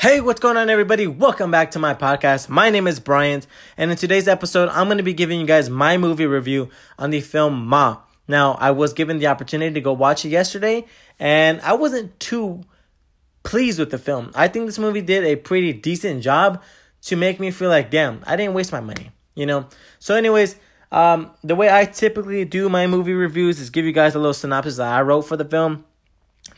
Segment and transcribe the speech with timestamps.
[0.00, 1.06] Hey, what's going on, everybody?
[1.06, 2.48] Welcome back to my podcast.
[2.48, 3.46] My name is Bryant,
[3.76, 7.10] and in today's episode, I'm going to be giving you guys my movie review on
[7.10, 7.98] the film Ma.
[8.26, 10.86] Now, I was given the opportunity to go watch it yesterday,
[11.18, 12.62] and I wasn't too
[13.42, 14.30] pleased with the film.
[14.34, 16.62] I think this movie did a pretty decent job
[17.02, 19.66] to make me feel like, damn, I didn't waste my money, you know?
[19.98, 20.56] So, anyways,
[20.90, 24.32] um, the way I typically do my movie reviews is give you guys a little
[24.32, 25.84] synopsis that I wrote for the film,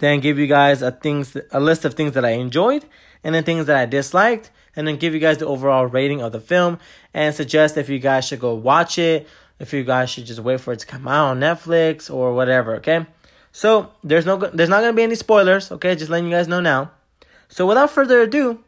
[0.03, 2.85] then give you guys a things a list of things that I enjoyed
[3.23, 6.33] and then things that I disliked, and then give you guys the overall rating of
[6.33, 6.81] the film
[7.15, 9.29] and suggest if you guys should go watch it,
[9.61, 12.75] if you guys should just wait for it to come out on Netflix or whatever,
[12.77, 13.07] okay?
[13.53, 15.95] So, there's no there's not to be any spoilers, okay?
[15.95, 16.91] Just letting you guys know now.
[17.49, 18.59] So, without further ado,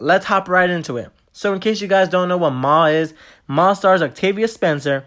[0.00, 1.10] let's hop right into it.
[1.32, 3.14] So, in case you guys don't know what Ma is,
[3.46, 5.04] Ma stars Octavia Spencer,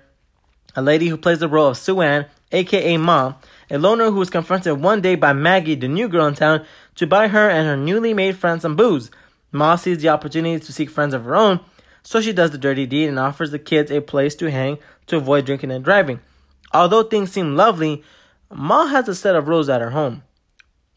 [0.77, 3.34] a lady who plays the role of Sue Ann, aka Ma,
[3.70, 7.07] a loner who is confronted one day by Maggie, the new girl in town, to
[7.07, 9.11] buy her and her newly made friend some booze.
[9.52, 11.59] Ma sees the opportunity to seek friends of her own,
[12.03, 14.77] so she does the dirty deed and offers the kids a place to hang
[15.08, 16.19] to avoid drinking and driving.
[16.73, 18.03] Although things seem lovely,
[18.52, 20.23] Ma has a set of rules at her home.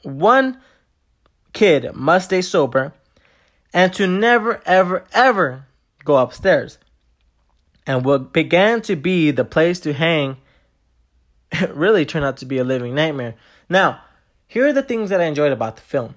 [0.03, 0.61] One
[1.53, 2.93] kid must stay sober
[3.73, 5.67] and to never, ever, ever
[6.05, 6.79] go upstairs.
[7.87, 10.39] And what began to be the place to hang
[11.71, 13.35] really turned out to be a living nightmare.
[13.69, 14.03] Now,
[14.47, 16.17] here are the things that I enjoyed about the film.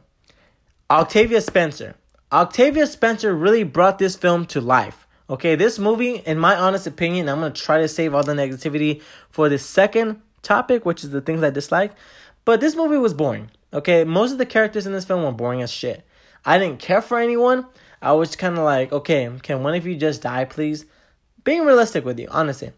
[0.90, 1.96] Octavia Spencer.
[2.32, 5.08] Octavia Spencer really brought this film to life.
[5.30, 9.02] Okay, this movie, in my honest opinion, I'm gonna try to save all the negativity
[9.30, 11.92] for the second topic, which is the things I dislike.
[12.46, 13.52] But this movie was boring.
[13.72, 16.04] Okay, most of the characters in this film were boring as shit.
[16.46, 17.68] I didn't care for anyone.
[18.02, 20.86] I was kind of like, okay, can one of you just die, please?
[21.44, 22.72] Being realistic with you, honestly.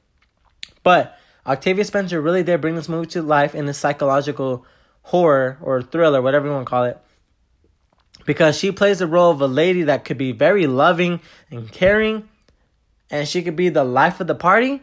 [0.83, 4.65] But Octavia Spencer really did bring this movie to life in the psychological
[5.03, 6.99] horror or thriller, whatever you want to call it.
[8.25, 11.19] Because she plays the role of a lady that could be very loving
[11.49, 12.29] and caring,
[13.09, 14.81] and she could be the life of the party.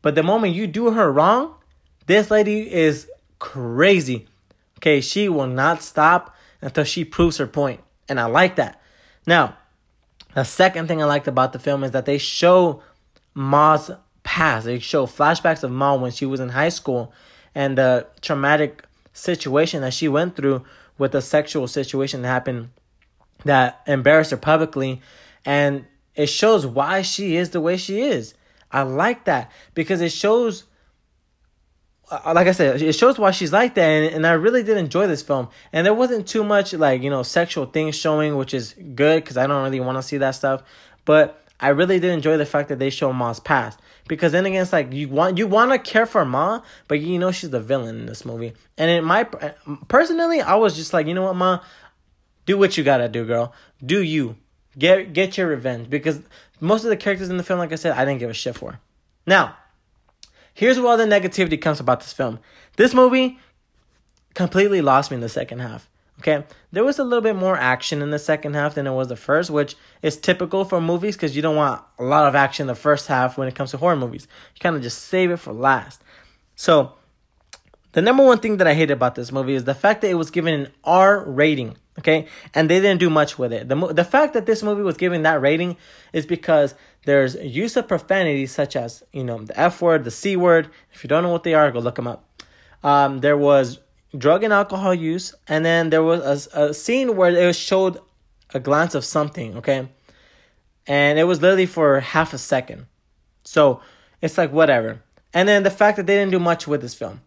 [0.00, 1.54] But the moment you do her wrong,
[2.06, 4.26] this lady is crazy.
[4.78, 7.80] Okay, she will not stop until she proves her point.
[8.08, 8.80] And I like that.
[9.26, 9.56] Now,
[10.34, 12.82] the second thing I liked about the film is that they show
[13.34, 13.90] Ma's
[14.36, 14.66] past.
[14.66, 17.10] They show flashbacks of Ma when she was in high school
[17.54, 20.62] and the traumatic situation that she went through
[20.98, 22.68] with a sexual situation that happened
[23.46, 25.00] that embarrassed her publicly.
[25.46, 28.34] And it shows why she is the way she is.
[28.70, 30.64] I like that because it shows
[32.10, 34.76] uh, like I said, it shows why she's like that, and, and I really did
[34.76, 35.48] enjoy this film.
[35.72, 39.36] And there wasn't too much like you know sexual things showing, which is good because
[39.36, 40.62] I don't really want to see that stuff.
[41.04, 44.62] But I really did enjoy the fact that they show Ma's past because then again,
[44.62, 47.60] it's like you want you want to care for Ma, but you know she's the
[47.60, 48.52] villain in this movie.
[48.76, 49.24] And in my
[49.88, 51.60] personally, I was just like, you know what, Ma,
[52.44, 53.52] do what you gotta do, girl.
[53.84, 54.36] Do you
[54.78, 56.20] get get your revenge because
[56.60, 58.56] most of the characters in the film, like I said, I didn't give a shit
[58.56, 58.80] for.
[59.26, 59.56] Now,
[60.54, 62.38] here's where all the negativity comes about this film.
[62.76, 63.38] This movie
[64.34, 65.88] completely lost me in the second half.
[66.26, 69.06] Okay, there was a little bit more action in the second half than it was
[69.06, 72.64] the first, which is typical for movies because you don't want a lot of action
[72.64, 74.26] in the first half when it comes to horror movies.
[74.54, 76.02] You kind of just save it for last.
[76.56, 76.94] So,
[77.92, 80.14] the number one thing that I hate about this movie is the fact that it
[80.14, 81.76] was given an R rating.
[81.98, 83.68] Okay, and they didn't do much with it.
[83.68, 85.76] the The fact that this movie was given that rating
[86.12, 90.34] is because there's use of profanity such as you know the F word, the C
[90.34, 90.70] word.
[90.92, 92.28] If you don't know what they are, go look them up.
[92.82, 93.78] Um, there was
[94.16, 97.98] drug and alcohol use, and then there was a, a scene where it showed
[98.54, 99.88] a glance of something, okay?
[100.86, 102.86] And it was literally for half a second.
[103.44, 103.80] So
[104.20, 105.02] it's like whatever.
[105.34, 107.20] And then the fact that they didn't do much with this film.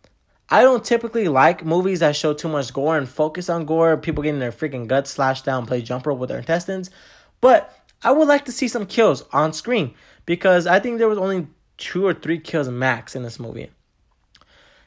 [0.50, 4.24] I don't typically like movies that show too much gore and focus on gore, people
[4.24, 6.90] getting their freaking guts slashed down, play jump rope with their intestines.
[7.40, 9.94] But I would like to see some kills on screen
[10.26, 11.48] because I think there was only
[11.78, 13.70] two or three kills max in this movie.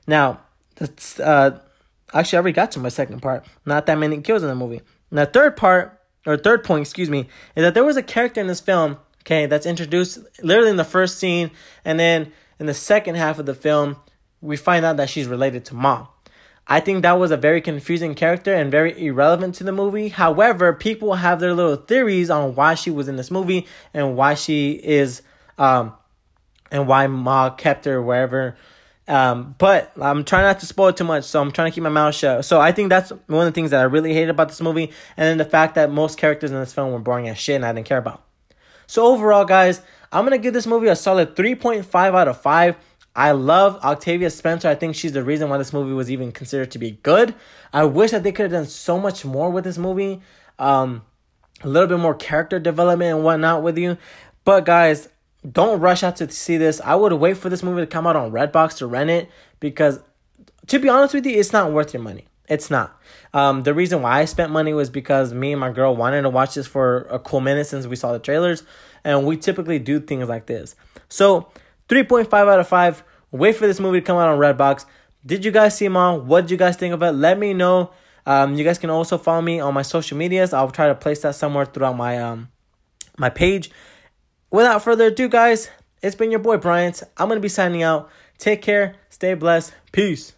[0.06, 0.41] Now,
[0.74, 1.60] that's uh,
[2.12, 3.47] Actually, I already got to my second part.
[3.65, 4.83] Not that many kills in the movie.
[5.11, 8.47] The third part, or third point, excuse me, is that there was a character in
[8.47, 11.51] this film, okay, that's introduced literally in the first scene,
[11.84, 13.97] and then in the second half of the film,
[14.41, 16.07] we find out that she's related to Ma.
[16.66, 20.09] I think that was a very confusing character and very irrelevant to the movie.
[20.09, 24.34] However, people have their little theories on why she was in this movie and why
[24.34, 25.22] she is,
[25.59, 25.92] um,
[26.71, 28.57] and why Ma kept her wherever
[29.09, 31.91] um, but I'm trying not to spoil too much, so I'm trying to keep my
[31.91, 32.45] mouth shut.
[32.45, 34.93] So I think that's one of the things that I really hated about this movie,
[35.16, 37.65] and then the fact that most characters in this film were boring as shit and
[37.65, 38.22] I didn't care about.
[38.87, 39.81] So overall, guys,
[40.13, 42.77] I'm gonna give this movie a solid 3.5 out of 5.
[43.15, 44.69] I love Octavia Spencer.
[44.69, 47.34] I think she's the reason why this movie was even considered to be good.
[47.72, 50.22] I wish that they could have done so much more with this movie.
[50.59, 51.03] Um,
[51.63, 53.98] a little bit more character development and whatnot with you.
[54.45, 55.09] But guys,
[55.50, 56.80] don't rush out to see this.
[56.80, 59.28] I would wait for this movie to come out on Redbox to rent it
[59.60, 60.00] because,
[60.68, 62.27] to be honest with you, it's not worth your money.
[62.48, 62.98] It's not.
[63.34, 66.30] Um, the reason why I spent money was because me and my girl wanted to
[66.30, 68.62] watch this for a cool minute since we saw the trailers,
[69.04, 70.77] and we typically do things like this.
[71.09, 71.48] So,
[71.88, 73.04] 3.5 out of 5.
[73.30, 74.84] Wait for this movie to come out on Redbox.
[75.24, 76.15] Did you guys see Ma?
[76.15, 77.12] What did you guys think of it?
[77.12, 77.91] Let me know.
[78.27, 80.53] Um, you guys can also follow me on my social medias.
[80.53, 82.48] I'll try to place that somewhere throughout my um
[83.18, 83.71] my page.
[84.53, 85.71] Without further ado, guys,
[86.03, 87.03] it's been your boy Bryant.
[87.16, 88.10] I'm gonna be signing out.
[88.37, 88.97] Take care.
[89.09, 89.72] Stay blessed.
[89.93, 90.34] Peace.